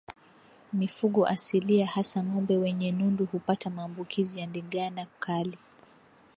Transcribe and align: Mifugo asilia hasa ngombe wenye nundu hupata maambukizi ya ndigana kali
Mifugo 0.73 1.25
asilia 1.25 1.87
hasa 1.87 2.23
ngombe 2.23 2.57
wenye 2.57 2.91
nundu 2.91 3.25
hupata 3.25 3.69
maambukizi 3.69 4.39
ya 4.39 4.45
ndigana 4.47 5.05
kali 5.19 5.57